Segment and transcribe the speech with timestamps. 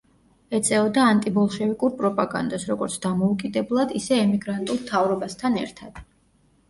[0.59, 6.03] ეწეოდა ანტიბოლშევიკურ პროპაგანდას, როგორც დამოუკიდებლად ისე ემიგრანტულ მთავრობასთან ერთად.